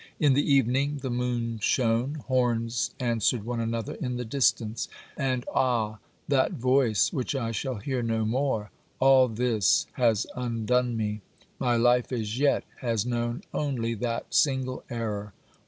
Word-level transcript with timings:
In 0.19 0.33
the 0.33 0.51
evening, 0.51 0.97
the 1.03 1.11
moon 1.11 1.59
shone; 1.61 2.15
horns 2.25 2.89
answered 2.99 3.43
one 3.43 3.59
another 3.59 3.93
in 4.01 4.17
the 4.17 4.25
distance. 4.25 4.87
And 5.15 5.45
ah, 5.53 5.99
that 6.27 6.53
voice 6.53 7.13
which 7.13 7.35
I 7.35 7.51
shall 7.51 7.75
hear 7.75 8.01
no 8.01 8.25
more! 8.25 8.71
All 8.99 9.27
this 9.27 9.85
has 9.93 10.25
undone 10.35 10.97
me. 10.97 11.21
My 11.59 11.75
life 11.77 12.11
as 12.11 12.39
yet 12.39 12.63
has 12.79 13.05
known 13.05 13.43
only 13.53 13.93
that 13.93 14.33
single 14.33 14.83
error. 14.89 15.33